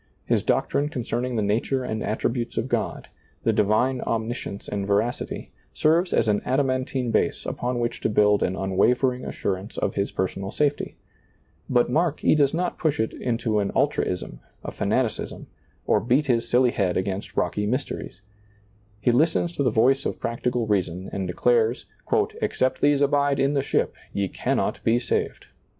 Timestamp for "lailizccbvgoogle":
2.55-2.69